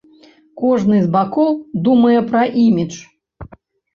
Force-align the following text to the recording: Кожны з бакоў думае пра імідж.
Кожны 0.61 0.97
з 1.05 1.09
бакоў 1.15 1.51
думае 1.87 2.15
пра 2.31 2.41
імідж. 2.63 2.95